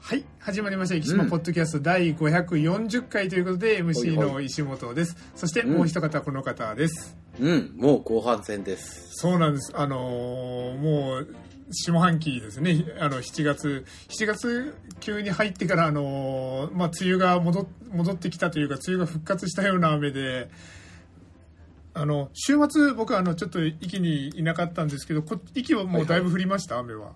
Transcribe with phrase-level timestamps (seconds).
[0.00, 0.94] はい始まりました。
[0.94, 4.32] 生島ポッドキャスト第540回ということで MC はいはい。
[4.34, 5.16] の石本です。
[5.34, 9.10] そしてもう一方この方です、うん、もう後半戦です。
[9.14, 9.72] そうなんです。
[9.74, 11.28] あのーもう
[11.72, 12.84] 下半期ですね。
[13.00, 20.48] あの7月7月急に入ってからあのーまあ梅雨が戻っ戻ってきたというか梅雨が復活したような雨で
[21.94, 27.12] あの週末僕はあのちょっと息にいなかったんですけどこ息はもうだいぶ降りました、雨は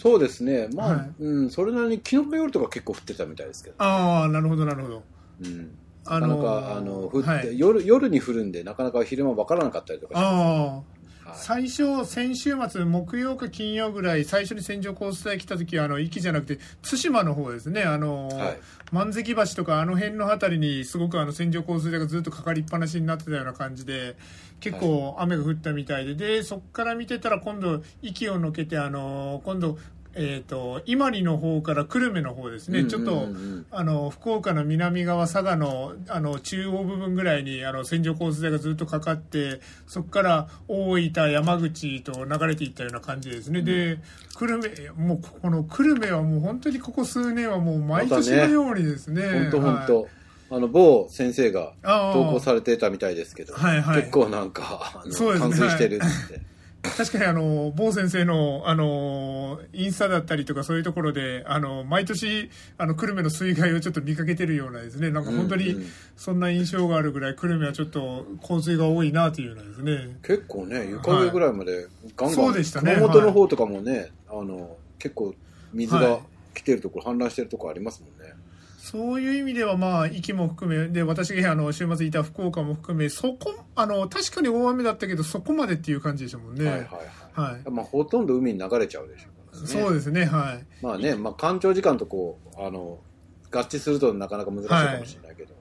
[0.00, 0.66] そうですね。
[0.74, 3.76] まあ、はいうん、それなりに昨日の夜とか結構降ってたみたいですけど。
[3.76, 5.02] ああなるほどなるほど
[5.44, 5.76] うん。
[6.06, 10.99] あなかなか、あの、降って、はい夜、夜に降るんで、なかなか昼間わからなかったりとかしああます。
[10.99, 10.99] 最は
[11.34, 11.38] い。
[11.68, 17.82] 初先週末木曜か金曜ぐらい最初に線状降水帯来た時はあの壱岐じゃなくて対馬の方ですね。
[17.82, 18.58] あの、はい。
[18.92, 24.16] 万関橋とかあの辺の辺りにすごくあの線状降水帯がずっとかかりっぱなしになってたような感じで
[24.58, 26.14] 結構雨が降ったみたいで。
[26.14, 29.78] でそこから見てたら今度壱岐を抜けてあの今度
[30.14, 33.18] えー、と伊万里の方から久留米の方ですね、うんちょっとうん。
[33.18, 43.98] うんうんあの福岡の南側佐賀のあの中央部分ぐらいにあの線状降水帯がずっとかかってそこから大分山口と流れていったような感じですね、で
[44.36, 49.22] 久留米もうこの久留米はもう本当にここ数年はもう毎年のようにですね。
[49.22, 49.86] 本当本はい。
[49.86, 50.08] 当。
[50.52, 54.00] あの、某先生が投稿されてたみたいですけど、はいはい。
[54.00, 55.12] 結構なんか、ね。
[55.14, 56.40] 冠水してるって。
[56.82, 65.10] 確かにあの某先生のあのインスタだったりとかそういうところであの毎年あの久留米の水害をちょっと見かけてるようなですね。
[65.10, 65.76] なんか本当に
[66.16, 70.16] そんな印象があるぐらい久留米はちょっと洪水が多いなというようなですね。
[70.22, 71.86] 結構ね、床上ぐらいまで
[72.16, 72.94] ガンガン、そうでしたね。
[72.94, 75.34] 熊本の方とかもね、あの、結構
[75.72, 76.20] 水はいが
[76.54, 78.34] 来てるところ、氾濫してるところありますもんね。
[78.82, 87.52] そういう意味ではまあ息も含めで私があの週末いた福岡も含めそこあの確かに大雨だったけどそこまでっていう感じでしたもんねはいはいはい。
[87.52, 89.66] はいまあ、ほとんど海に流れちゃうでしょうからね。
[89.66, 92.98] そうですねはいまあね、まあ、干潮時間とこう、あの、
[93.50, 95.54] 合致するとなかなか難しいかもしれないけど。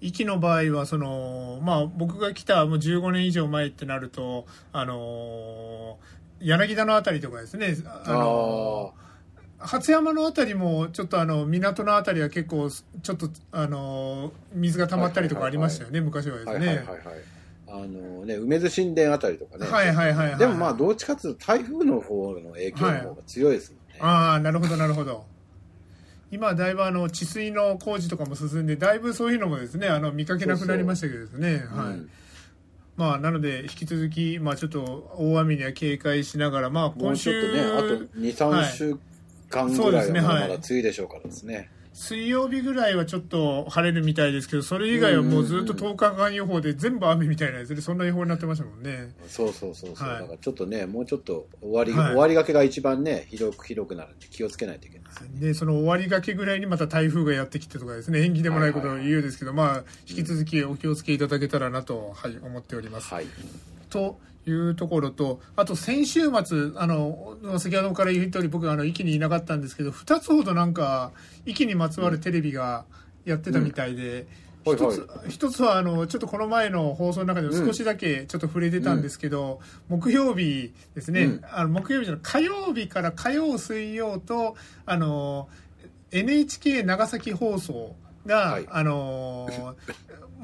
[0.00, 5.98] 壱岐の場合はその、まあ、僕が来たもう15年以上前ってなると、あの
[6.40, 8.94] 柳田のあたりとかですねあの
[9.60, 16.96] 初山のあたりもちょっとあの港のあたりは結構ちょっとあの水が溜まったりとかありましたよね、昔はですね、はいはいはいはい。
[17.72, 19.66] あのね、梅津神殿あたりとかね。
[19.66, 20.38] はいはいはいはい。
[20.38, 24.00] でもまあ、どっちかというと台風の方の影響の方が強いですもんね。
[24.00, 25.24] ああなるほどなるほど。
[26.32, 31.48] 今はだいぶあの治水の工事とかも進んでだいぶそういうのもですねあの見かけなくなりましたけどですね。
[31.48, 32.10] はい、うん。
[32.96, 38.64] まあ、なので引き続き、まあ、ちょっと大雨には警戒しながら、まあ、も今週うちょっとね、あと2、はい。
[38.64, 38.98] 3週
[39.50, 41.70] 間そうですねぐらいはまだ梅雨でしょうからですね。
[41.92, 49.12] 水曜日ぐらいはちょっと晴れるみたいですけどそれ以外はもうずっと10日間予報で全部雨みたいなやつでそんな予報になってましたもんね。
[49.26, 50.08] そうそうそうそう。
[50.08, 55.28] はいだからちょっとね、もうちょっと終わり、はい終わりがけが一番ね、広く広くなるんで気をつけないといけないですね。
[55.40, 63.12] でその終わりがけぐらいにまた台風がやってきてとかですね縁起でもないことを言うんですけど、まあ、引き続きお気をつけいただけたらなと、はい、思っております。
[63.12, 63.26] はい。
[63.90, 71.12] というところとあと先週末あの先ほどから言った通り僕あの息にいなかったんですけど2つほどなんか
[71.44, 72.84] 息にまつわるテレビが
[73.24, 74.22] やってたみたいで。
[74.22, 74.26] うん。
[74.64, 75.30] 一つはい。
[75.30, 81.40] 一つはあのちょっとこの前の放送の中でも少しだけちょっと触れてたんですけど、木曜日ですね、うん。
[81.50, 85.48] あの木曜日じゃない火曜日から火曜水曜とあの
[86.10, 88.66] NHK 長崎放送が、はい。
[88.70, 89.76] あの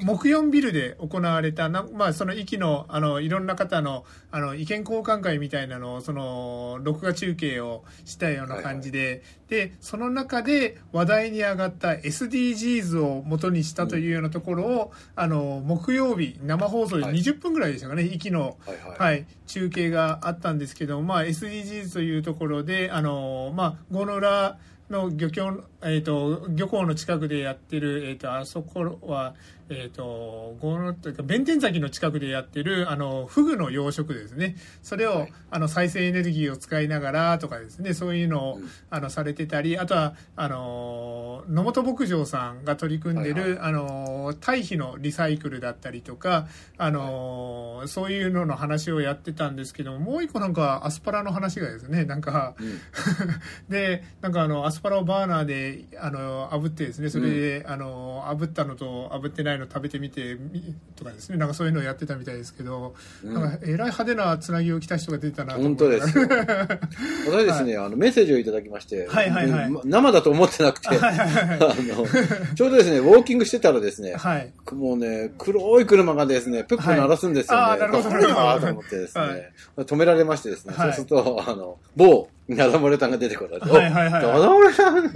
[0.03, 17.15] 木曜ビルで行われたな、まあ、その息のあのいろんな方のあの意見交換会みたいなのをその録画中継をしたような感じで、でその中で話題に上がった SDGs を元にしたというようなところを、あの木曜日生放送ではい。
[17.15, 18.99] 20分ぐらいでしたかね、息の、はいはい。
[18.99, 24.57] はい、中継があったんですけど、まあ、SDGs というところで、あのまあ、郷の浦
[24.89, 29.35] の漁協、えー、と漁港の近くでやってる、えー、とあそこは、
[29.69, 34.55] えー、と郷のというか弁天崎の近くでやってるあのフグの養殖ですね。
[34.81, 35.33] それを、はい。
[35.49, 37.93] あの再生エネルギーを使いながらとかですね。
[37.93, 38.69] そういうのを、うん。
[38.89, 43.59] あのされてたりあとはあの野本牧場さんが取り組んでる、はいはい。
[43.59, 46.47] あの堆肥のリサイクルだったりとか
[46.77, 52.79] あの、そういうのの話をやってたんですけどももう一個なんかアスパラの話がですねなんかうん。
[53.69, 55.66] でなんかあのアスパラをバーナーで
[55.99, 63.33] あの炙ってですねそれで、あの炙ったのと炙ってないの食べてみてみとかですねなんかそういうのをやってたみたいですけど、うん。
[63.33, 66.27] なんかえらい派手なつなぎを着た人が出てたなと思本当ですよ。
[67.29, 69.69] 私ですね、あの、メッセージをいただきまして、はいはいはい。
[69.69, 71.59] うん生だと思ってなくて、はいはいはい。
[71.59, 74.51] あの、ちょうどですね、ウォーキングしてたらですね、はい。
[74.73, 77.63] もうね、黒い車がですね、プップ鳴らすんですよね。
[77.63, 79.51] はいあーなるほどこれだと思ってですね、はい。
[79.77, 80.93] 止められましてですね、はい。
[80.93, 85.11] そうすると、あの、某、ダダ漏れさんが出てこられて、はいはいはいおダダ漏れさん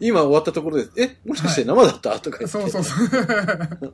[0.00, 0.92] 今終わったところです。
[0.96, 2.58] え、もしかして生だった、とか言って。
[2.58, 3.92] そうそうそう。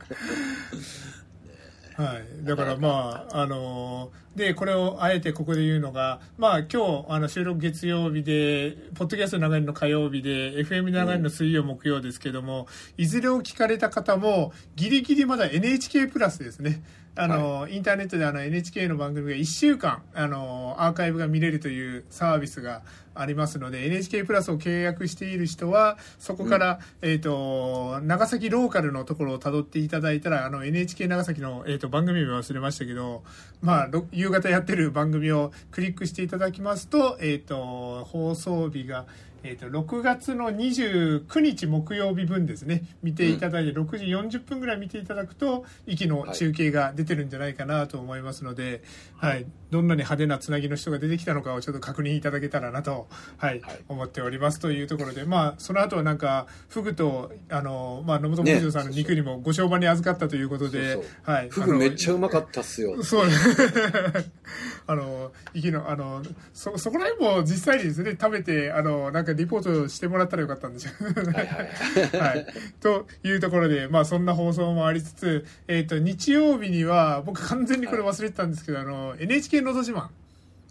[2.01, 16.83] はい、だからまあ、あのでこれをあえてここで言うのが、まあ、今日あの収録月曜日でポッドキャスト流れの火曜日で FM 流れの水曜木曜ですけども、いずれを聞かれた方もギリギリまだ NHK プラスですね
[17.23, 22.83] あの、インターネットであの NHK の番組が1週間あのアーカイブが見れるというサービスが
[23.15, 33.23] ありますので NHK プラスを契約している人はそこから、えっ、と長崎ローカルのところをたどっていただいたらあの NHK 長崎の、えー、と番組名忘れましたけど、
[33.61, 39.07] まあ、ろ夕方やってる番組をクリックしていただきますと,、えー、と放送日が、
[39.43, 42.85] えー、と6月の29日木曜日分ですね。
[43.03, 48.83] 見ていただいて、6時40分ぐらい見ていただくと息の中継が出てるんじゃないかなと思いますので、
[49.17, 49.47] はい。
[49.71, 53.09] どんなに派手なつなぎの人が出てきたのかをちょっと確認いただけたらなと、
[53.39, 53.61] はい。
[53.61, 53.81] はい。
[53.89, 63.03] 思っておりますというところで、まあ、その後はなんかフグとあの、まあ、野本牧場さんの肉にもご商売に預かったということで、そうそうはい、フグめっちゃゃうまかったっすよ。
[63.03, 63.27] そう。
[64.87, 66.23] あの息のあの
[66.53, 70.93] そそこら辺も実際にですね食べてあのなんかリポートしてもらったらよかったんですよ。
[71.01, 71.47] はいはい。
[71.47, 72.21] はい。
[72.21, 72.47] はい、
[72.81, 80.09] というところで、まあ、そんな放送もありつつ、えー、と日曜日には僕完全にこれ忘れてたんですけど、あの NHK のど自慢。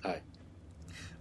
[0.01, 0.21] はい。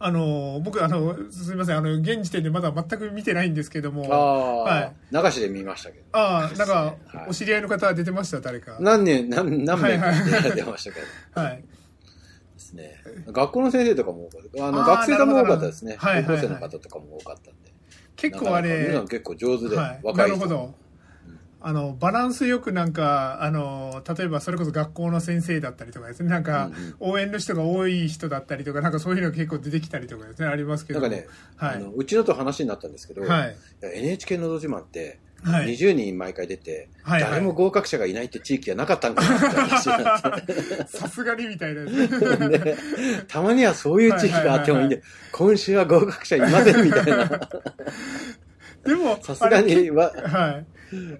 [0.00, 1.76] あの僕あのすみません。
[1.76, 4.06] あの現時点でまだ全く見てないんですけども。
[4.12, 4.94] ああ、はい。
[5.11, 6.05] 流しで見ましたけど。
[6.12, 7.31] ああなんか、はい。
[7.31, 8.41] お知り合いの方出てました？
[8.41, 8.76] 誰か。
[8.81, 10.55] 何年、何何名かはいはい。
[10.55, 11.00] 出ましたけ
[11.34, 11.41] ど。
[11.41, 11.64] はい
[12.73, 13.03] ですね。
[13.26, 14.67] 学校の先生とかも多かった。
[14.67, 15.97] あの、学生さんも多かったですね。
[15.99, 17.73] 高校生の方とかも多かったんで。
[18.17, 20.17] 結構あれ皆さん結構上手で、はい、若人。
[20.17, 20.75] ないるほど。
[21.61, 26.29] あのバランスよくなんかあの例えばそれこそ学校の先生だったりとかですね。
[26.29, 26.70] なんか
[27.00, 30.49] 応援の人が多い人だったりとかなんかそういうのが結構出てきたりとかですね。
[30.49, 31.00] ありますけど。
[31.00, 31.26] なんかね、
[31.56, 31.76] はい。
[31.76, 33.56] あのうちのと話になったんですけど、はい。
[33.82, 35.69] いや NHK のど自慢って、はい。
[35.75, 37.31] 20人毎回出て、はいはい。
[37.31, 39.85] 誰も合格者がいないって地域がなかったんかなって話
[40.88, 42.58] さすがにみたいな ね。
[42.58, 42.76] で
[43.29, 45.02] たまにはそういう地域があってもいいんで、
[45.32, 47.29] 今週は合格者いませんみたいな。
[48.85, 50.67] でもさすがには、はい。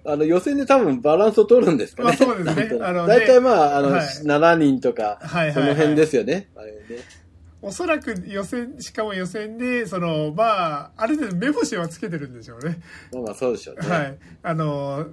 [0.03, 2.07] あの予選で多分バランスを取るんですかね。
[2.09, 2.69] まあそうですね。
[3.07, 4.05] 大体まあ、あの、はい。
[4.05, 5.53] 7人とか、はいはいはい。
[5.53, 6.49] その辺ですよね。
[6.55, 6.79] あれね
[7.61, 12.79] おそらく予選しかも予選でそのまあある程度目星はつけてるんでしょうね。
[13.11, 13.87] まあまあそうでしょうね。
[13.87, 15.05] はい、あの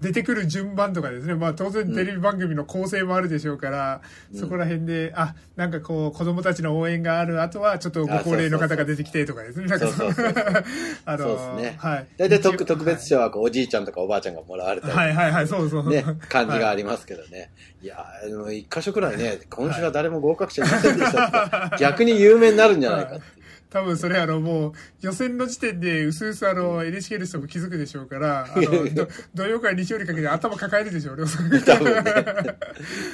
[0.00, 4.02] 出てくる順番とかですね、まあ、当然テレビ番組の構成もあるでしょうから、
[4.32, 4.40] うん。
[4.40, 9.66] そこら辺であなんかこう子供たちの応援があるあとはちょっとご高齢の方が出てきてとかですね。
[9.66, 10.12] なんかそう。
[10.12, 10.34] そうそう
[11.04, 11.76] あのそうですね。
[11.78, 12.06] はい。
[12.16, 17.50] 大体特特別賞はこうおじいちゃんとかおばあちゃんがもらわれたり、はいはいはいそうそう、ね、感じがありりますけどね。
[17.82, 23.18] い、やー、でも一箇所くらいね、今週は誰も合格者いませんでした逆に有名になるんじゃないか。
[23.70, 31.24] 多分それあのもう予選の時点でうすうすあの NHK の人も気づくでしょうからあのど 土曜から日曜にかけて頭抱えるでしょうね
[31.66, 32.04] 多分ね、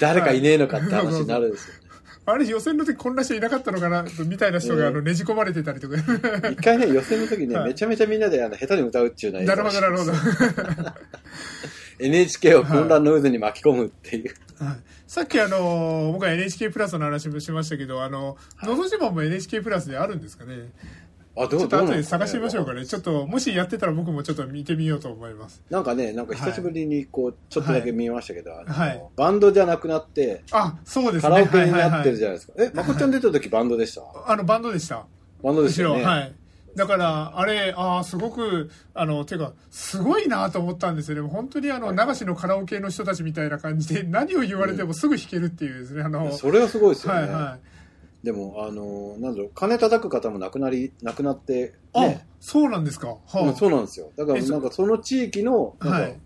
[0.01, 1.81] 誰かいねえのかって話になるんですよね。
[2.27, 5.97] あれ予選の時こんな人いなかったのかなみたいな人があのうんねじ込まれてたりとか。
[6.51, 7.69] 一回ね、予選の時ね、はい。
[7.69, 10.12] めちゃめちゃみんなであの下手に歌うっていうのはなるほどなるほど
[11.99, 14.35] NHK を混乱の渦に巻き込むっていう。
[14.62, 14.77] はい
[15.11, 20.71] さっきあの僕は NHK プラスの話もしましたけどあの「のど自慢」も NHK プラスであるんですかね。
[21.37, 22.87] あ、どうちょっと後で探してみましょうかね。
[22.87, 25.64] ちょっともしやってたら僕もちょっと見てみようと思います。
[25.69, 29.02] なんかね、なんか久しぶりにこう、ちょっとだけ見ましたけど、はい。
[29.17, 32.52] バンドじゃなくなって、あそうですカねラオケになってるはいはいじゃないですか。
[32.59, 34.02] え、まこっちゃん出た時バンドでした？
[34.33, 35.07] あのバンドでした。
[35.43, 36.05] バンドですよね。
[36.05, 36.33] はい
[36.75, 41.29] だから、あれ、ああ、すごく、あの、てか、すごいなと思ったんですよね。
[41.29, 47.21] 本当にあの、流しのカラオケの人たちみたいな感じで、何を言われてもすぐ弾けるっていうですね、あの、それはすごいですよね。
[47.21, 47.59] はいは
[48.23, 48.25] い。
[48.25, 52.27] でも、あの、なんだろう、金叩く方も亡くなり、亡くなって、あ、ね。
[52.39, 53.09] そうなんですか。
[53.09, 54.12] はあうんそうなんですよ。
[54.17, 56.21] だから、なんかその地域の、はい、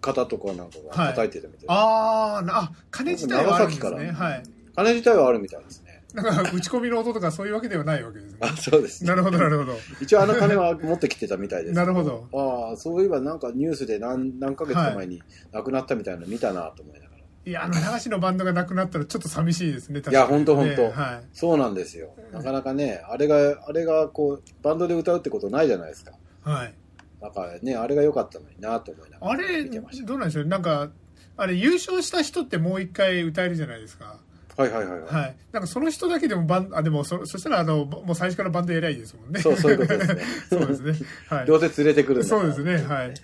[0.00, 1.74] 方とかなんかが叩いてるみたいな。
[1.74, 4.10] あーなあ、鐘自体はあるんですね。
[4.10, 4.42] はい。
[4.74, 5.83] 金自体はあるみたいですね。
[6.14, 8.38] なんか、打ち込みの音とかそういうわけではないわけですね。
[8.40, 9.10] あ、そうです、ね。
[9.10, 9.76] なるほど、なるほど。
[10.00, 11.74] 一応あの金は持ってきてたみたいです。
[11.74, 12.28] なるほど。
[12.32, 17.10] ああ、そういえばなんかニュースで何何ヶ月か前に亡くなったみたいなの見たなと思いながら。
[17.46, 21.28] いや、あの、流しのバンドがなくなったらちょっと寂しいですね、確いや、ほんとほんとねはい。
[21.32, 22.14] そうなんですよ。
[22.32, 26.12] なかなかね、あれが、あれがこう、バンドで歌うってことないじゃないですか。
[26.42, 26.74] はい。
[27.20, 29.64] なんかね、あれが良かったのになと思いながらあれ。
[29.64, 30.44] どうなんでしょう？
[30.46, 30.90] なんか、
[31.36, 34.20] あれ、優勝した人ってもう一回歌えるじゃないですか。
[34.56, 35.00] はいはいはい。
[35.00, 35.36] はい、はい。
[35.52, 39.40] なんかその人だけでもバン、あ、でもそ、そしたら、あの、もう最初からバンド偉いですもんね。
[39.40, 40.22] そう、そういうことですね。
[40.48, 40.94] そうですね。
[41.28, 41.46] はい。
[41.46, 43.14] 両手連れてくるそうですねはいはい。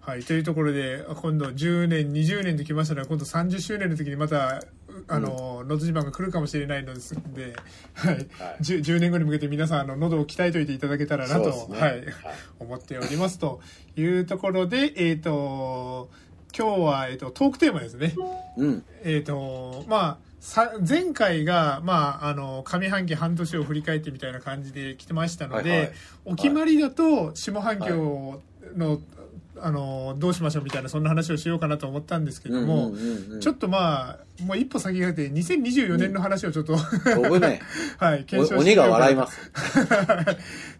[0.00, 0.22] はい。
[0.22, 4.62] というところで、今度10年、20年ときましたら、今度30周年の時にまた、
[5.08, 7.54] あの、のど自慢が来るかもしれないのですので、
[7.94, 8.14] はい。
[8.14, 8.26] はい
[8.60, 12.04] 10, 10年後に向けて皆さん、あの、喉を鍛えといていただけたらなと、ねはいはい。
[12.60, 13.60] 思っておりますと
[13.96, 16.08] いうところで、えっ、と、
[16.56, 18.14] 今日は、えっ、と、トークテーマですね。
[18.56, 18.84] うん。
[19.04, 25.92] えっ、と、まあ、さ前回が、まあ、あの、上半期半年を振り返ってみたいな感じで来てましたので、はいはい。
[26.24, 28.40] お決まりだと、下半期を
[28.76, 29.00] の、
[29.58, 33.40] あの、どうしましょうみたいな、そんな話をしようかなと思ったんですけども、うんうんうんうん。
[33.40, 37.60] ちょっとまあ、もう一歩先が出て、2024年の話をちょっと、飛ぶね。
[37.98, 39.50] はい、検証してみようかなが笑います。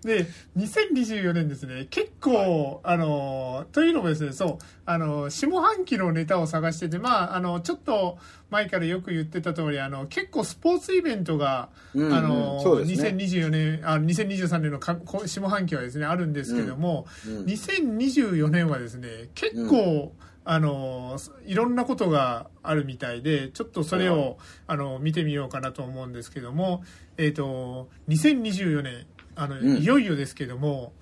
[0.07, 8.19] で、2024年ですね、結構、あの、というのもですね、そう、あの、下半期のネタを探してて、まあ、あの、ちょっと
[8.50, 24.38] 前からよく言ってた通り、あの、結構スポーツイベントが、うんうんあの、ね2024年、あ2023年のかこ下半期はですね、あるんですけども、うん2024年はですね、結構、あの、いろんなことがあるみたいで、ちょっとそれはいを、
[24.69, 26.85] あの、見てみようかなと思うんですけども、
[27.17, 30.93] えっ、と、2024年、あの、うんいよいよですけども、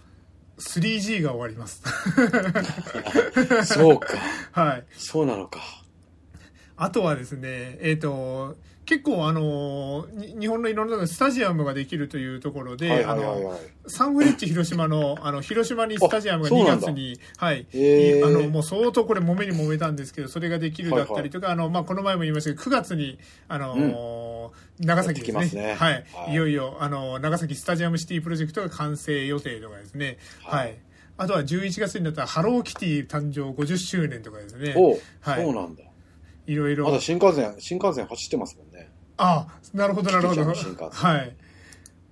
[0.58, 1.82] 3G が終わります。
[3.66, 4.16] そうか。
[4.52, 4.84] はい。
[4.92, 5.83] そうなのか。
[6.76, 13.60] あとはですね、えっ、と、結構あの、に日本のいろんなスタジアムができるというところで、はいあの、はいはいはい。
[13.86, 17.66] サンフレッチェ広島の、あの、広島にスタジアムが2あそうなんだ月に、はい、
[18.22, 25.46] あの、もう相当これ揉めに揉めたんですけど、それができるだったりとか、あの、まあ、この前も言いましたけど、9月に、あの長崎ですね。
[25.46, 26.34] すねはい、はいい。
[26.34, 30.18] よいよ、あの、長崎スタジアムシティプロジェクトが完成予定とかですね。
[30.42, 30.58] は。
[30.58, 30.74] はいい
[31.16, 34.74] あとは11月になったら、ハローキティ誕生50周年とかですね。
[35.20, 35.84] はいそうなんだ。
[36.46, 36.84] いろいろ。
[36.84, 38.90] まだ新幹線、新幹線走ってますもんね。
[39.16, 40.54] あなるほど、なるほど。
[40.54, 41.36] 新幹線はい。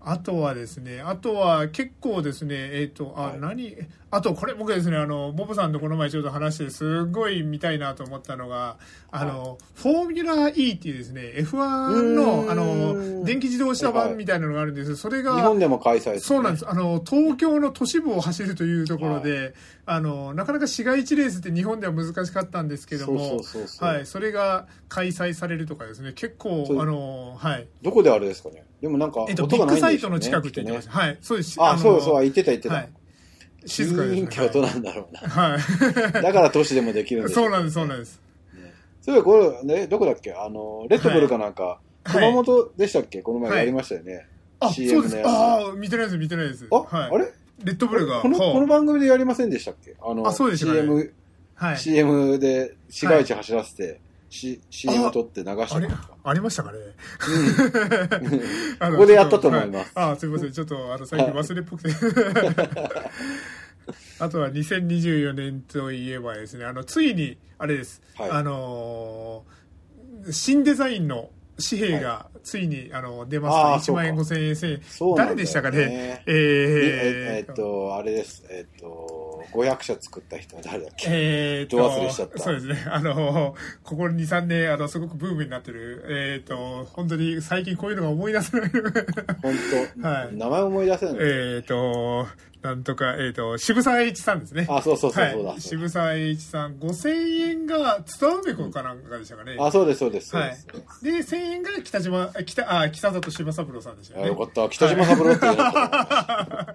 [0.05, 3.77] あとはですね、あとは結構ですね、えっ、と、あ、はい何、
[4.13, 8.77] あとこれ僕ですね、あの、ボブさんとこの前ちょっと話して、すごい見たいなと思ったのが、
[9.11, 16.69] あの、フォーミュラー E っていうですね、F1 うの、あの、電気自動車版みたいなのがあるんですそれが、日本でも開催するそうなんです。
[16.69, 19.55] あの、東京の都市部を走るというところで、
[19.87, 23.41] あの、なかなか市街地レースって日本では難しかったんですけども、
[23.81, 27.67] はい、それが開催されるとかですね、結構あの、はい。
[27.81, 29.99] どこであれですかねでもなんか、えっと、ビッグサイ。
[29.99, 30.93] トの近くって言ってました。
[30.93, 31.57] はい、そうです。
[31.63, 32.87] あ、のそうそう、言ってた言ってた。
[33.63, 33.69] はい。
[33.69, 34.23] 静かです、ね。
[34.25, 35.21] って音なんだろうな。
[35.21, 36.13] はい。
[36.23, 38.21] だから都市でもできるんですそうなんです、そうなんです。
[39.01, 40.33] そういえばこれ、ね、どこだっけ？
[40.33, 43.23] あの、レッドブルかなんか、はい熊本でしたっけ？
[43.23, 44.27] この前やりましたよね。
[44.61, 45.21] あ、そう CM ですの。
[45.21, 46.67] やつああ、見てないです、見てないです。
[46.71, 47.11] あ、はい。
[47.13, 47.33] あれ？
[47.65, 48.21] レッドブルが。
[48.21, 49.95] この、はあこの番組でやりませんでしたっけ？
[50.01, 51.13] あの、あそうでしたかね CM、
[51.55, 51.79] はい。
[51.79, 54.01] CM で市街地走らせて、
[54.35, 55.89] C、CM 撮って流したあれ？
[56.25, 56.79] ありましたかね？
[58.81, 60.53] うん ここでやったと思いますはいあ、すみません。
[60.53, 61.91] ちょっと、あの、最近忘れっぽくて。
[64.21, 68.01] あとは2024年といえばですね、あの、ついに、あれです。
[68.17, 69.63] はいあのー
[70.31, 71.31] 新デザインの
[71.69, 73.93] 紙幣がついに、あの、出ますと。
[73.93, 74.83] 1あー万円、5000円、1000円。
[74.89, 76.23] そうなんだよね誰でしたかね？
[76.27, 78.45] ええーえっと、あれです。
[78.49, 81.07] えっと、500社作った人は誰だっけ？
[81.11, 82.39] えーと、ど忘れしちゃった？
[82.39, 82.85] そうですね。
[82.91, 88.71] あの、ここ2、3年、あの、すごくブームになってる、えーと、本当に最近こういうのが思い出せない。
[88.71, 88.83] 本
[90.01, 91.15] 当、 はい名前思い出せない。
[91.21, 92.27] えーと、
[92.63, 94.67] なんとか、えーと、渋沢栄一さんですね。
[94.69, 95.51] あ、そうそうそうそうだ。
[95.51, 99.57] はい、渋沢栄一さん、5000円が津田梅子かなんかでしたかね。
[99.59, 100.37] あ、そうです、そうです。
[100.37, 100.67] はいです。。
[101.03, 104.27] で、1000円が北島、あ北、あ、北里柴三郎さんでしたよね。
[104.27, 104.69] あよかった。
[104.69, 106.75] 北島三郎って言うなかった。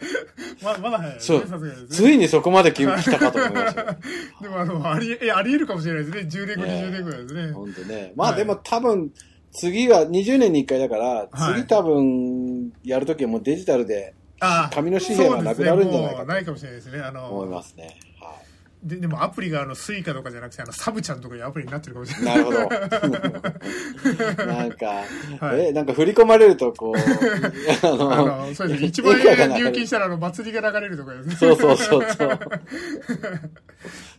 [0.62, 1.74] ままだ早いね、そうね。
[1.90, 3.88] ついにそこまで来来たかと思いましたよ。
[4.42, 6.44] でも、あの、あり、え、あり得るかもしれないですね。
[6.44, 7.52] 10年後、ね20年後ですね。
[7.54, 8.14] 本当ね。
[8.18, 9.14] まあはいでも多分、
[9.54, 17.00] 次は20年に1回だから、はい次多分、やるときはもうデジタルであ紙の紙幣がなくなるんじゃないかねないかもしれないですね。
[17.00, 18.00] あの、思いますね。
[18.20, 18.36] は
[18.84, 22.26] ででもアプリがあの、スイカとかじゃなくて、あの、サブちゃんとかいうアプリになってるかもしれい。
[22.26, 22.38] ない。
[22.38, 22.60] なるほど。
[24.46, 24.86] なんか、
[25.40, 27.02] はいえ、なんか振り込まれるとこう、あ
[27.90, 28.88] あの、の、そうですね。
[28.88, 31.36] 1万円入金したら、あの、祭りが流れるとかですね。
[31.42, 32.40] そうそうそうそう。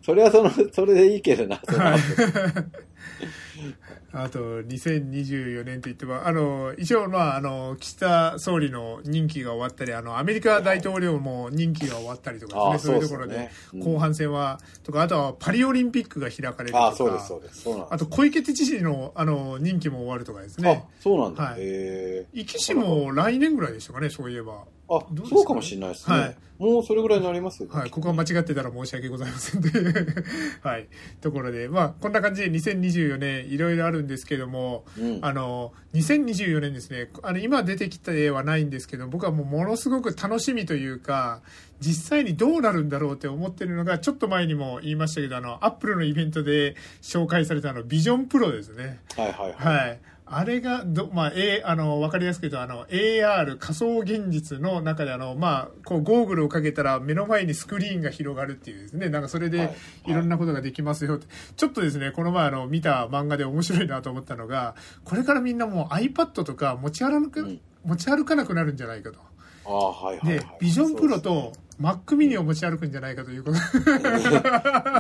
[0.05, 3.75] それはその、それでいいけどな、そのアプリ
[4.11, 17.69] あと、2024年といっても、あの、一応、まあ、あの、岸田総理の任期が終わったり、あの、アメリカ大統領も任期が終わったりとかですね、そういうところで、後半戦は、とか、あとはパリオリンピックが開かれるとか、ああ、そうです、そうです。
[17.91, 21.45] あと小池都知事の、あの、任期も終わるとかですあね。、そうなんだ。
[21.45, 21.61] はい。
[21.61, 24.65] 壱岐市も来年ぐらいでしたかね、そういえば。
[24.89, 26.19] あねそうかもしれないですね。
[26.19, 27.79] はいもうそれぐらいになりますよね。
[27.79, 30.25] はい、ここは間違ってたら申し訳ございませんという、
[30.63, 30.89] はい、
[31.21, 41.43] ところで、まあ、こんな感じで2024年、いろいろあるんですけども、うんあの、2024年ですね、あの、今出てきた絵はないんですけど、僕はもうものすごく楽しみというか、
[41.81, 48.99] 実際にどうなるんだろうって思ってるのが、ちょっと前にも言いましたけど、あの、アップルのイベントで紹介されたあの、ビジョンプロですね。
[49.17, 49.77] はいはいはい。
[49.77, 50.01] はい。
[50.31, 61.27] あれがど、まあ、A、あの、わかりやすく言うと、あの、AR 仮想現実の中で、あの、まあ、こう、ゴーグルをかけたら目の前にスクリーンが広がるっていうですね、なんかそれではいいろんなことができますよって。
[61.57, 69.19] ちょっとですね、この前、あの、見た漫画で面白いなと思ったのが、これからみんなもう iPad とか持ち歩く、うん持ち歩かなくなるんじゃないかと。
[69.65, 73.59] ああ、はいはいはいで。、ビジョンプロと Mac mini を持ち歩くんじゃないかということ。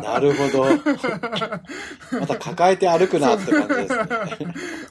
[0.00, 0.64] なるほど。
[2.20, 4.06] また抱えて歩くなって感じですね。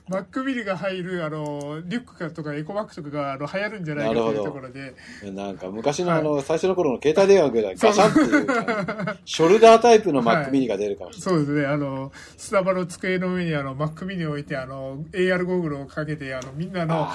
[0.09, 4.95] マックミリが入る、あの、リュックかとかエコバッグとかが、あの、流行るんじゃないかというところで、
[5.33, 11.43] なんか昔のあの、最初の頃の携帯電話ぐらいガシャンっていうショルダータイプの Mac mini が出るかもしれない。
[11.45, 17.13] そうですね、あの、スタバの机の上にあの、マックミニを置いて、あの、AR ゴーグルをかけて、あの、みんなのあ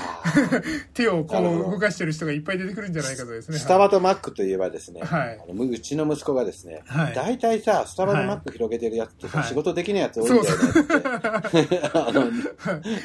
[0.94, 3.56] 手をこう動かしてる人がいっぱい出てくるんじゃないかとですね。
[3.56, 5.40] ースタバと Mac といえばですね、はい。
[5.48, 7.14] あのうちの息子がですね、はい。
[7.14, 8.38] 大体さ、スタバのはい。
[8.38, 9.48] Mac 広げてるやつってさ、はい。
[9.48, 12.30] 仕事できないやつ多いんだよねって、あの、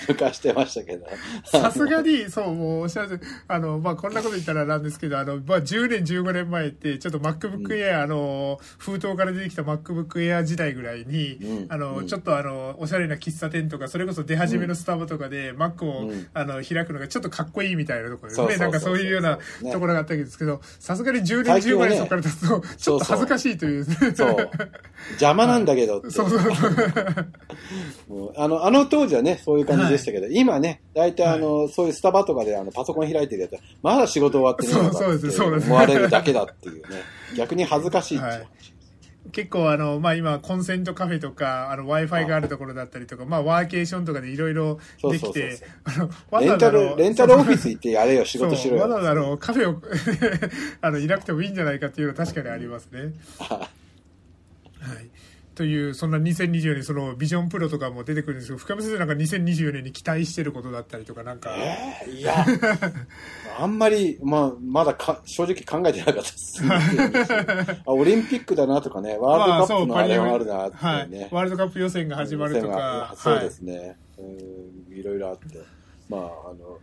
[0.07, 1.07] 抜かしてましたけど。
[1.45, 11.65] さすがに、そう、もうおっしゃるあの、まあ、こんなこと言ったらなんですけど、あの、まあ、10年、15年前って、ちょっと MacBook Air、あの、封筒から出てきた MacBook Air 時代ぐらいに、うん。
[11.69, 12.07] あの、うん。
[12.07, 16.27] ちょっとあの、おしゃれな喫茶店とか、それこそ出始めのスタバとかで、Mac を、うん。
[16.33, 18.57] あの、開くのがちょっとかっこいいみたいなところですね。
[18.57, 23.85] なんかそういうようなねところがあったわけですけど、さすがに10年、15最近はね年そこから経つと、ちょっと恥ずかしいという。
[23.85, 24.49] そう。
[25.11, 26.11] 邪魔なんだけどって。
[26.11, 28.13] そうそうそう。
[28.13, 36.81] も うあの、あの当時はね、そういう感じでしたけど、今ね、大体あの、そういうスタバとかであのパソコン開いてるやつは、まだ仕事終わってねえのかって思われるだけだっていうね。
[37.35, 38.25] 逆に恥ずかしいって。
[38.25, 38.47] はい
[39.31, 44.79] 結構あの、まあ、今、コンセントカフェとか、あの、Wi-Fi があるところだったりとか、まあ、ワーケーションとかでいろいろ
[45.09, 45.59] できて
[46.39, 48.83] レンタル、レンタルオフィス行ってやれよ、仕事しろよ。
[48.83, 49.81] わざわざあの、カフェを、
[50.81, 53.13] あの、いなくてもいいんじゃないかっていうのは確かにありますね。
[53.39, 55.09] はい。
[55.57, 62.45] という、そんな2024年、その、ビジョンプロとかも出てくるんですけど、深山先生なんか2024年に期待してることだったりとか、なんか、えーいや、
[63.59, 66.61] あんまり、まあ、まだか正直考えてなかったです。
[67.87, 71.09] あオリンピックだなとかね、ワールドカップのあれもあるなってはい。
[71.09, 71.27] ね。。
[71.31, 75.59] ワールドカップ予選が始まるとか、そうですね、うんいろいろあって、
[76.07, 76.77] まあ、あの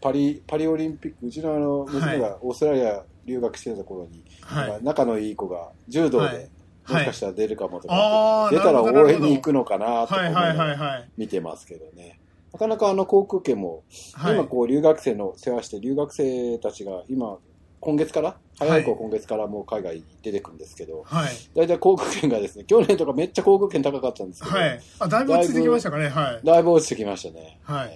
[0.00, 4.78] パリパリオリンピック、うちのあの娘がオーストラリア留学してた頃に、はい。
[4.82, 6.50] 仲のいい子が柔道で、はい
[6.88, 11.04] もしかしたら出るかもとか、出たら応援に行くのかなとか。
[11.16, 12.18] 見てますけどね。
[12.52, 13.82] なかなかあの航空券も、
[14.14, 17.38] はい今こう留学生の世話して、留学生たちが今、
[17.80, 21.30] 今月から、早い子は今月からもう海外出てくるんですけど、はい。
[21.54, 24.80] 大体航空券がですね、去年とかめっちゃ航空券高かったんですけど、はい。
[24.98, 26.08] あ、だいぶ落ちてきましたかね？
[26.08, 26.46] はい。
[26.46, 27.60] だいぶ落ちてきましたね。
[27.62, 27.90] はい。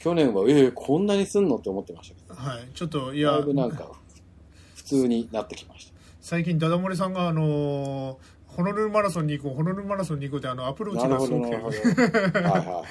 [0.00, 1.56] 去年は、ええこんなにすんの？
[1.56, 2.68] って思ってましたけど、はい。
[2.74, 3.88] ちょっと、いだやいぶなんか、
[4.74, 5.87] 普通になってきまし
[6.28, 8.16] 最近、ダダ漏れさんが、あのー
[8.48, 11.02] ホノルルマラソンに行こう、ホノルルマラソンに行こうって、あの、アプローた。
[11.02, 11.48] チがすごく。
[11.48, 12.84] て、はいはいは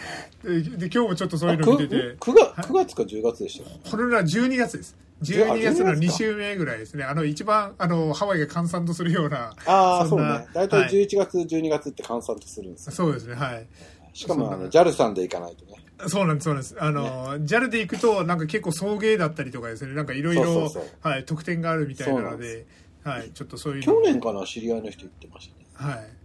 [0.45, 0.63] い。
[0.63, 3.81] で、で今日もちょっとそうあいうの見てて、9, 月9月か10月でしたよね。
[3.83, 4.95] ホノルルは12月です。
[5.21, 7.03] 12月の2週目ぐらいですね。
[7.03, 10.47] あの、一番、あの、ハワイが閑散とするような、ああ、そうね。
[10.53, 12.93] 大体はい11月、12月って換算とするんですよ。
[12.93, 13.67] そうですね、はい。
[14.13, 15.73] しかも、あの、JAL さんで行かないとね。
[16.07, 16.75] そうなんです、そうなんです。
[16.79, 20.71] あの、JAL で行くと、なんか結構送迎だったりとかですね、なんかいろいろ
[21.01, 22.65] はい、特典があるみたいなので、
[23.07, 25.91] はい、ちょっとそういうの去年かな、知り合いの人言ってましたね。
[25.91, 26.17] はい。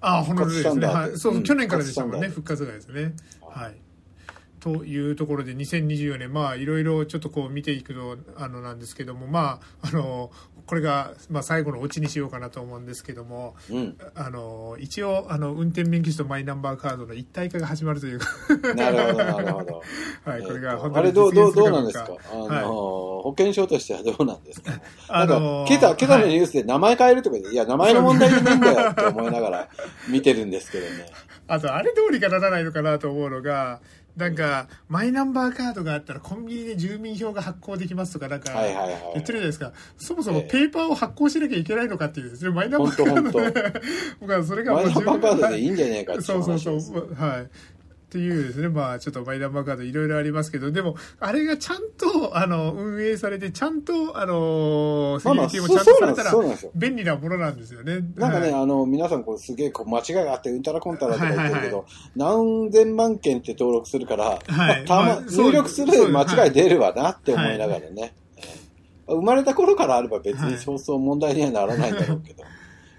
[0.00, 0.86] あ、ホノルルですね。
[0.86, 1.16] はい。
[1.16, 3.14] そう、うん去年からでしたもんね、復復活がですね。
[3.40, 3.83] ははい。
[4.64, 10.30] というところで、2024年、まあ、いろいろちょっとこう見ていくと、あの、なんですけども、まあ、あの、
[10.66, 13.96] これが、まあ、最後のオチにしようかなと思うんですけども、うん。
[14.14, 18.26] あの、一応、あの、運転免許証とマイナンバーカードの一体化が始まるというか、
[18.74, 19.82] なるほど、なるほど。
[20.24, 22.08] はい、これが本当にあれどう、どう、どうなんですか？
[22.32, 22.64] あの、はい。
[22.64, 24.72] 保険証としてはどうなんですか？
[25.08, 26.28] あのか、今朝、今朝のはい。
[26.30, 29.68] ニュースで名前変えるとかで、いや、名前の問題じゃないんだよって思いながら
[30.08, 31.06] 見てるんですけどね。
[31.46, 33.82] あと、あれどうにかならないのかなと思うのが、
[34.16, 38.52] なんかマイナンバーカードがあったらコンビニで住民票が発行できますとかなんか
[39.12, 43.80] 言ってるじゃないですか、そもそもペーパーを発行しなきゃいけないのかっていうですね、マイナンバーカードで
[44.20, 47.14] 僕はそれがマイナンバーカードでいいんじゃねえかってそうそうそう。
[47.14, 47.50] はい
[48.14, 56.32] っていうですね、まあちょっとマイナンバーカードいろいろありますけど、でも、あれがちゃんと、あの、運営されて、ちゃんと、あの、セキュリティもちゃんとされたら、
[56.76, 58.04] 便利なものなんですよね。
[58.14, 68.14] なんかね、はい、あの、皆さんこうすげえこう間違いがあって、うんたらこんたらとか言ってるけど、何千万件って登録するから、はい、 たま、入力する間違い出るわなって思いながらね。
[69.08, 72.44] 生まれた頃からあれば別にそうそう問題にはならないんだろうけど。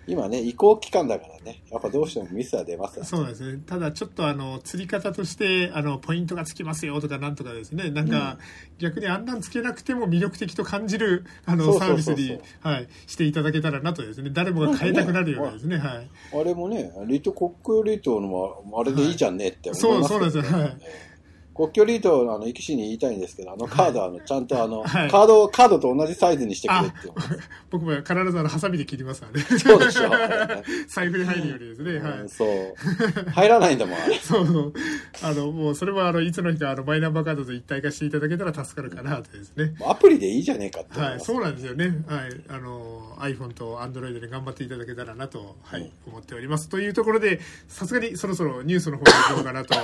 [0.08, 3.62] 今ね、移行期間だからね、やっぱどうしてもミスは出ます、ね、そうですね。
[3.66, 16.10] ただちょっとあの、釣り方として、あの、ポイントがつきますよとかなんとかですね、なんか、うん、逆にあんなんつけなくても魅力的と感じる、あの、サービスに、はい、していただけたらなとですね、誰もが変えたくなるようなですね、はい。
[16.34, 20.78] あれもね、リト、コックリトのあれでいいじゃんねって思います、ねはい、そう、そうですはい。
[21.56, 26.98] 国境リートあの、生き死に言いたいんですけど、あのカード、あの、ちゃんとあの、はい、カード、カードと同じサイズにしてくれって。
[27.72, 29.60] 僕も必ずあの、ハサミで切りますからね。
[29.60, 30.10] そうでしょ。
[30.90, 32.00] 財布に入るようにですね。
[32.00, 32.30] はい。
[32.30, 33.30] そう。
[33.32, 34.16] 入らないんだもん、あれ。
[34.20, 34.74] そうそう。
[35.24, 39.76] あの、もう、それはあの、いつの日かあの、マイナンバーカードと一体化していただけたら助かるかなとですね。
[39.86, 41.00] アプリでいいじゃねえかって。
[41.00, 42.04] はい、そうなんですよね。
[42.08, 42.42] はい。
[42.50, 46.68] あの、iPhone と Android で頑張っていただけたらなと、はい、うん、思っております。
[46.68, 47.40] というところで、
[47.70, 49.76] さすがにそろそろニュースの方に行こうかなと。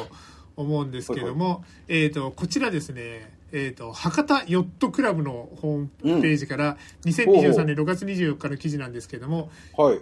[0.55, 5.77] 思うんですけども、えーと、こちらですね、えーと、博多ヨットクラブのホー
[6.15, 9.99] ムページから、2023年6月24日の記事なんですけども、はい、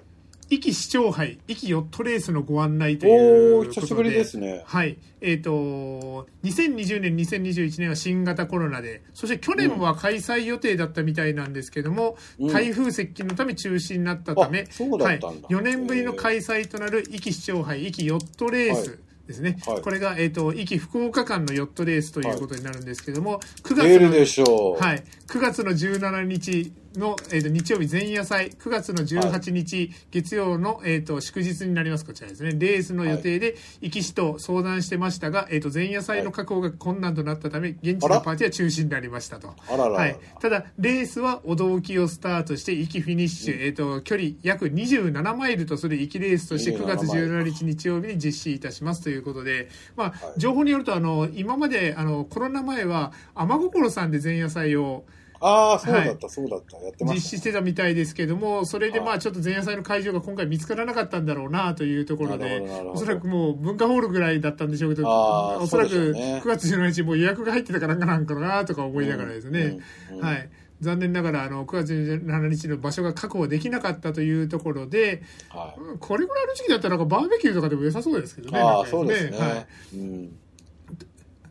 [0.49, 4.63] 壱岐市長杯、壱岐ヨットレースのご案内ということで、久しぶりですね。
[4.65, 4.97] はい。
[5.21, 32.05] えっ、ー、と、2020年、2021年は新型コロナで、そして去年は開催予定だったみたいなんですけども、うん、台風接近のため中止になったため、はい、4年ぶりの開催となる壱岐市長杯、壱岐ヨットレース、はいですね、はい、これが、えーと、壱岐福岡間のヨットレースということになるんですけども、はい、9月のはい、9月の17日の、えーと、日曜日前夜祭9月の18日、月曜の、えーと、祝日になります。
[32.05, 32.51] こちらですね。
[32.51, 39.53] レースの予定で壱岐市と相談してましたが、えー、と前夜祭の確保が困難となったため現地のパーティーは中止になりましたと。
[39.67, 55.03] はい、ただレースはお道きをスタートして壱岐フィニッシュ、うん、えー、と距離約27マイルとする壱岐レースとして9月17日日曜日に実施いたしますということで、まあ、情報によるとあの今まであのコロナ前は天心さんで前夜祭を
[55.41, 56.77] ああ、そうだった、はい、そうだった。
[56.77, 62.61] やってました、実施してたみたいですけども、それでまあちょっと前夜祭の会場が今回見つからなかったんだろうなというところで、
[62.93, 69.79] おそらくもう文化ホールぐらいだったんでしょうけど、おそらく9月17日もう予約が入ってたからなんかなとか思いながらですね、
[70.21, 70.49] はい。
[70.81, 78.59] 残念ながらあの9月17日の場所が確保できなかったというところで、はい、これぐらいの時期だったらなんかバーベキューとかでも良さそうですけどね。
[78.59, 79.37] ああ、そうですね。
[79.37, 80.39] はい、うん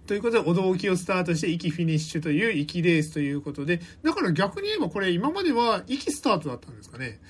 [0.09, 7.21] ということで、お道きをスタートして、息フィニッシュという息レースということで、だから逆に言えばこれ、今までは息スタートだったんですかね。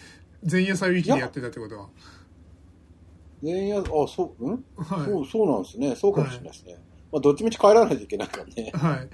[0.48, 1.88] 前夜祭ウィキでやってたってことは。
[3.42, 5.96] 前夜、あ、そう、うん、はい、そう、そうなんですね。
[5.96, 6.74] そうかもしれないですね。
[6.74, 6.82] はい、
[7.14, 8.70] まあ、どっちみち帰らないといけないからね。
[8.72, 9.08] はい。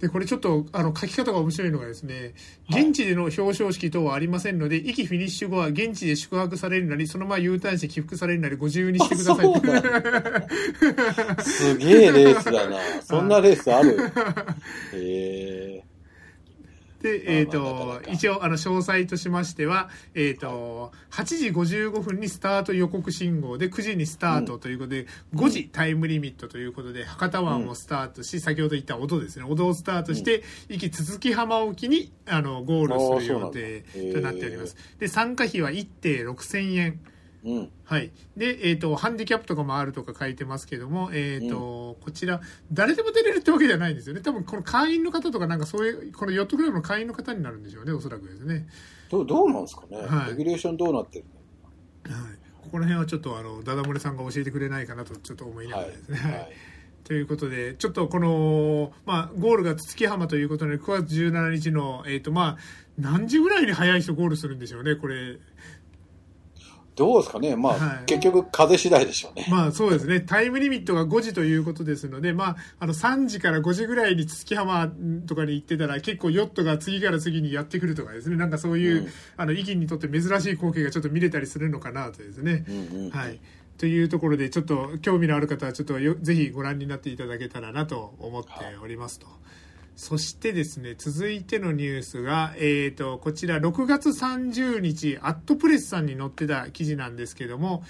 [0.00, 2.34] で、これちょっと、あの、書き方が面白いのがですね、
[2.68, 9.46] 現地での表彰式等はありませんので、息フィニッシュ後は現地で宿泊されるなり、そのまま U ターンして起伏されるなり、ご自由にしてください。
[11.42, 12.76] すげえレースだな。
[13.02, 13.96] そんなレースある？
[14.92, 15.84] へえ。
[17.02, 34.76] で、えっ、ー、と、一応、あの、詳細としましては、えっ、ー、と、8時55分にスタート予告信号で、9時にスタートということで、うん、5時タイムリミットということで、博多湾をスタートし、先ほど言った音ですね、音をスタートして、壱岐筒木浜沖に、あの、ゴールする予定となっております。
[34.98, 37.00] で、参加費は1定6000円。
[37.46, 38.10] うん、はい。
[38.36, 42.40] で、えっ、ー、と、ハンディキャップとかもあるとか書いてますけども、えっ、ー、と、うん、こちら、
[42.72, 44.20] 誰でも出れるってわけじゃないんですよね。
[44.20, 48.66] 多分、この会員の方とか、なんかそういう、このヨットクラブの会員の方になるんでしょうね、おそらくですね。
[49.10, 49.98] どう、どうなんですかね？
[49.98, 50.30] はい。
[50.30, 51.24] レギュレーションどうなってる
[52.04, 52.14] はい。
[52.62, 56.18] ここら辺はちょっと、あの、ダダ漏れさんが教えてくれないかなと、ちょっと思いながらですね。
[56.18, 56.48] はい、はい
[57.06, 62.58] ということで、ちょっとこの、まあ、ゴールが筒木浜ということで、9月17日の、えっ、ー、と、まあ、
[62.98, 65.38] 何時ぐらいに早い人ゴールするんでしょうね、これ。
[66.96, 69.46] どうですかね、まあ、はい、結局、風次第でしょうね。
[69.50, 74.90] まあ、そうですね、タイムリミットが5時ということですので、まあ、あの3時から5時ぐらいに月浜
[75.26, 82.64] とかに行ってたら、結構ヨットが次から次にやってくるとかですね、なんかそういう、うん、あの、意義にとって珍しい光景がちょっと見れたりするのかなとですね。
[82.66, 83.38] うんうん、はい。
[83.76, 88.50] というところで、ちょっと興味のある方は、ちょっとぜひご覧になっていただけたらなと思って
[88.82, 89.26] おりますと。
[89.26, 89.34] はい
[89.96, 97.82] そしてですね、続いてのニュースが、えっ、ー、と、こちら6月30日、アットプレスさんに載ってた記事なんですけども、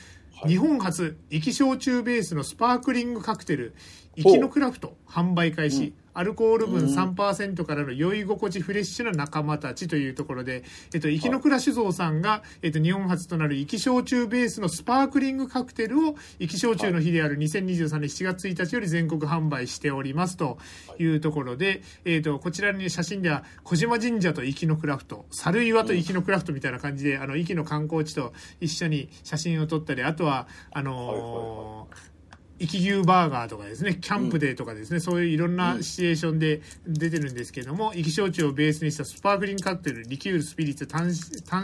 [0.47, 3.75] 日本初、生き焼酎ベースのスパークリングカクテル、
[4.17, 5.95] 生きのクラフト販売開始。
[6.17, 20.59] アルコール分3%からの酔い心地フレッシュな仲間たちというところで、えっと、生きの倉酒造さんが、えっと、日本初となる生き焼酎ベースのスパークリングカクテルを、生き焼酎の日である2023年7月1日より全国販売しておりますと
[20.99, 21.07] い。
[21.07, 32.16] うところで、えっと、こちらに写真では、小島神社と生きのクラフト、猿岩と生きのクラフトみたいな感じで、あの、生きの観光地と一緒に写真を撮ったり、あとは、あのー
[32.59, 41.13] 生き牛バーガーとかですね、キャンプデーとかですね、うん、そういういろんなシチュエーションで出てるんですけども、生き焼酎をベースにしたスパークリングカクテル、リキュール、スピリッツ、単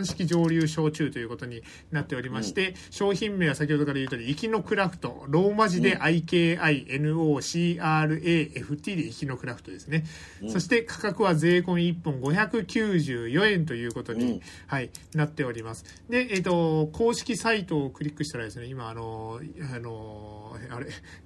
[0.06, 10.04] 式蒸留焼酎ということになっておりまして、うん、商品名は先ほどから言うとおり、生きのクラフト、ローマ字で IKINOCRAFT で生きのクラフトですね。
[10.42, 15.84] うん、そして価格は税込み1本594円ということに、はい、なっております。
[16.08, 19.40] で、えっ、ー、と、公式サイトをクリックしたらですね、今、あの、
[19.74, 20.81] あの、あれ、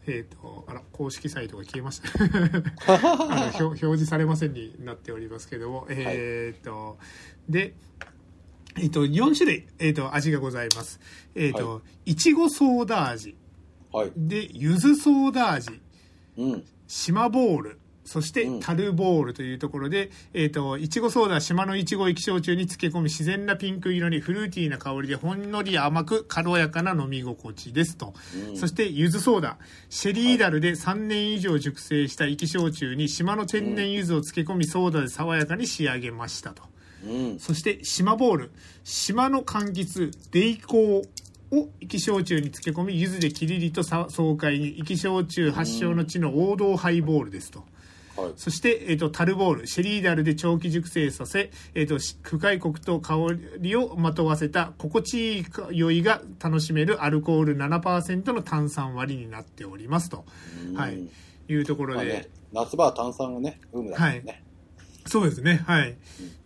[0.07, 2.09] えっ、ー、と、あら、公式サイトが消えました。
[2.93, 6.95] あの表示されませんになっておりますけども、えっ、ー、と、は
[7.49, 7.75] い、で、
[8.77, 11.01] えっ、ー、と、4種類、えっ、と、味がございます。
[11.35, 13.37] えっ、と、いちごソーダ味。
[13.93, 14.13] はい。
[14.17, 15.81] で、ゆずソーダ味。
[16.37, 16.65] うん。
[16.87, 17.81] 島ボール。
[18.07, 28.15] そしてタルボールというところで、うん、えっ、ー、と、いちごソーダ、島のいちご液焼酎に漬け込み、自然なピンク色にフルーティーな香りでほんのり甘く軽やかな飲み心地ですと。
[28.49, 29.59] うん、そして、ゆずソーダ、
[29.91, 36.63] シェリーダルで3年以上熟成した液焼酎に島の天然柚子を漬け込み、ソーダで爽やかに仕上げましたと。
[37.05, 38.53] うん、そして、島ボール、
[38.85, 41.09] 島の柑橘、デイコー、
[41.53, 47.65] を生き焼酎に漬け込み、柚子でキリリと爽快に、生き焼酎発祥の地の王道ハイボールですと。
[48.17, 53.17] はい、そして、えっ、ー、と、タルボール、シェリーダルで長期熟成させ、えっ、ー、と、深いコクと香
[53.59, 60.25] りをまとわせた心地いい酔いが楽しめるアルコール7%の炭酸割りになっておりますと、
[60.75, 61.09] はい、
[61.49, 61.97] いうところで。
[61.99, 64.05] まあね、夏場は炭酸がね、ブームだね。
[64.05, 64.43] はい
[65.07, 65.63] そうですね。
[65.67, 65.97] はい。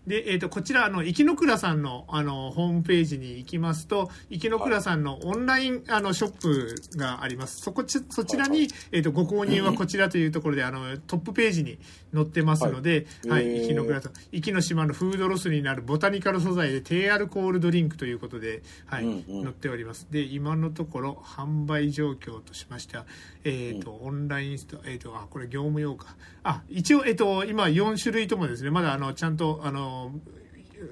[0.06, 7.60] で、えっ、ー、と、こちら、あの、生きのくらさんの、あの、ホームページに行きますと、生きのくらさんのオンライン、あの、ショップがあります。
[7.60, 11.78] そこち、そちらに、えっ、ー、と、ご購入はこちらというところで、あの、トップページに
[12.14, 20.06] 載ってますので、はい、生きのくらさん、生きの島のフードロスになるボタニカル素材で低アルコールドリンクということで、はい、載っております。
[20.10, 23.06] で、今のところ、販売状況としましては、
[23.44, 26.16] えっ、ー、と、オンラインスト、えっ、と、あ、これ業務用か。
[26.42, 29.89] あ、一応、えっ、と、今4種類ともですね、まだ、あの、ちゃんと、あの、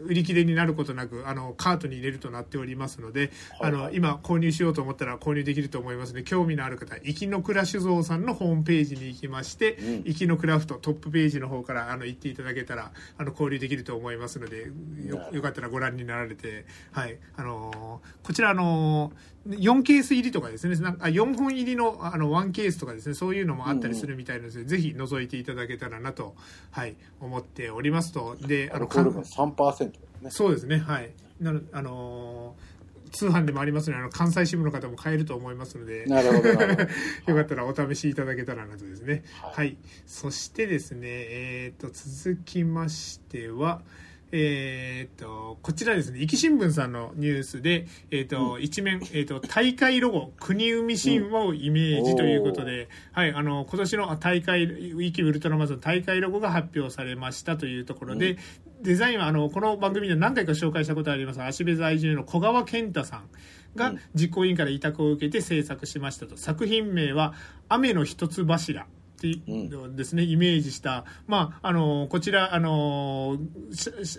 [0.07, 3.73] 売り切れになることなくあのカートに入れるとなっておりますので、はい。
[3.73, 14.71] はい、あの今購入しようと思ったら購入できると思いますので興味のある方生きのくら酒造さんのホームページに行きまして、うん、きのクラフトトップページの方からあの行っていただけたらあの交流できると思いますので
[15.07, 17.19] よよかったらご覧になられて、はい。
[17.37, 19.13] あのー、こちら、あのー、
[19.47, 26.35] 4ケース入りとかですねなんか4本入りのあの1ケースとかですねそういうのもあったりするみたいなので、うんうん、ぜひ覗いていただけたらなと、
[26.71, 30.31] はい、思っておりますとであの3%ね。
[30.31, 31.11] そうですね、はい。
[31.41, 39.25] なのあのー、通販でもありますので、あの関西支部の方も買えると思いますので、なるほど よかったらお試しいただけたらなとですね。
[39.41, 39.53] はい。
[39.55, 43.83] はい、そしてですね、えっ、ー、と、続きましては、
[44.31, 61.43] えー、と、こちらですね、壱岐新聞さんのニュースで、えっ、ー、と、うん、一面、えっ、ー、と、大会ロゴ、国生み神話をイメージということで、うん、はい、あの、今年の大会、壱岐ウルトラマザン大会ロゴが発表されましたというところで、うん、デザインは、あの、この番組で何回か紹介したことあります。
[61.43, 63.29] 足部在住の小川健太さん
[63.77, 66.37] が実行委員から委託を受けて制作しましたと。
[66.37, 67.33] 作品名は、
[67.71, 68.87] 雨の一つ柱。
[69.19, 73.37] ってですね、イメージした、まあ、あの、こちら、あの、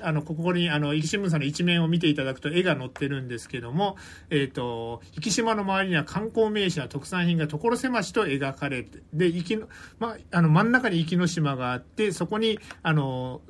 [0.02, 3.96] あの、ここに、あの、生島さんの一面を見ていただくと絵が載ってるんですけども、
[4.30, 9.68] えっ、ー、と、生島の周りには観光名所や特産品が所狭しと描かれて、で、生きの、
[10.00, 13.42] まあ、あの、真ん中に生の島があって、そこに、あの、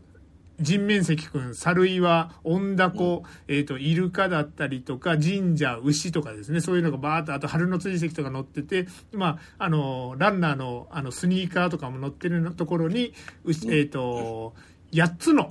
[0.59, 13.13] 人面石くん、猿岩、温だこ、えっ、ー、と、イルカだったりとか、神社、牛とかですね、そういうのがバーっと、あと春の追跡とか乗ってて、まあ、あの、ランナーの、あの、スニーカーとかも乗ってるところに、
[13.45, 14.53] えっ、ー、と、
[14.91, 15.47] 8つの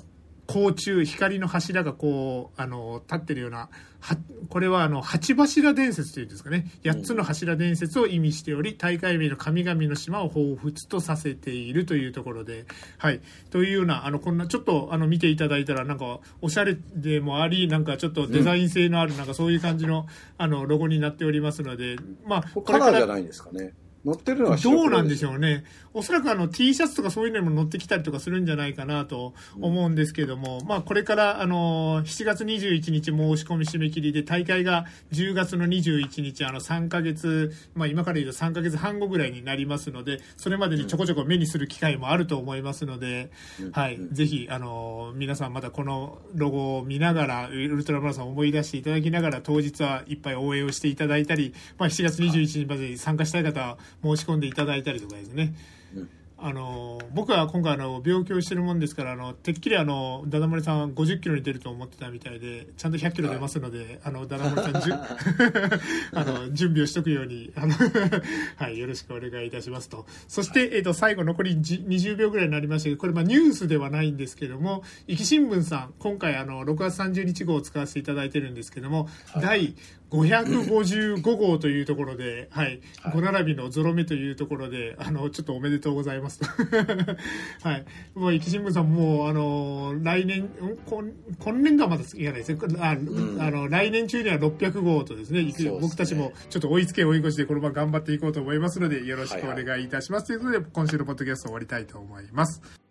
[0.49, 3.69] 甲虫、光の柱がこう、あの、立ってるような、
[4.01, 4.17] は、
[4.49, 6.71] これはあの、八柱伝説というんですかね。
[6.83, 12.65] 八つの柱伝説を意味しており、大会名の神々の島を彷彿とさせているというところで、
[12.97, 13.21] はい。
[13.51, 20.07] というような、あの、こんな、ちょっと、あの、見ていただいたら、なんか、おしゃれでもあり、なんかちょっとデザイン性のある、なんかそういう感じの、
[20.39, 22.79] あの、ロゴになっておりますので、まあ、これから。
[22.79, 23.75] カラーじゃないんですかね。
[24.09, 25.65] 乗ってるのはどうなんでしょうね。
[25.93, 55.55] おそらくあの T シャツとかそういうのにも乗ってきたりとかするんじゃないかなと思うんですけども、うん、まあこれからあの、7月21日申し込み締め切りで大会が10月の21日、あの3ヶ月、まあ今から言うと3ヶ月半後ぐらいになりますので、それまでにちょこちょこ目にする機会もあると思いますので、うん、はい、ぜひあの、皆さんまだこのロゴを見ながら、ウルトラマラソンを思い出していただきながら、当日はいっぱい応援をしていただいたり、まあ7月21日までに参加したい方は申し込んでいただいたりとかですね。
[56.41, 64.95] あの僕は今回あの病気をしてるもんですからあのてっきりあのダダ漏れさんは50キロに出ると思ってたみたいでちゃんと100キロ出ますので、はい、あのダダ漏れさんじゅ
[66.15, 67.75] あの準備をしとくようにあの、
[68.55, 70.07] はい、よろしくお願いいたしますと。
[70.29, 79.75] そして、えーと、最後残り20秒ぐらいになりましたけどこれまあニュースではないんですけども壱岐新聞さん今回あの6月30日号を使わせていただいてるんですけども、はい、第
[80.11, 86.41] 555号というところで、はい、はい、5並びのゾロ目というところで、あの、ちょっとおめでとうございます
[87.63, 87.85] はい。
[88.15, 90.49] もう、生新聞さんもう、あの、来年、
[90.87, 91.05] 今
[91.39, 92.59] 今年度はまだいかないですね。
[92.81, 92.97] あ,、う
[93.37, 100.33] ん、あの、来年中には600号とですね、すね僕たちもちょっと追いつけ追い越しでこのまま頑張っていこうと思いますので、よろしくお願いいたします。
[100.33, 102.88] はいはい、ということで、今週のポッドキャスト終わりたいと思います。